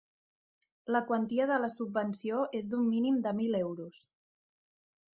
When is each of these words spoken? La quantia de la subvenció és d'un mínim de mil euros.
La 0.95 1.01
quantia 1.11 1.47
de 1.51 1.59
la 1.67 1.69
subvenció 1.75 2.41
és 2.63 2.73
d'un 2.73 2.91
mínim 2.97 3.23
de 3.29 3.37
mil 3.45 3.63
euros. 3.63 4.05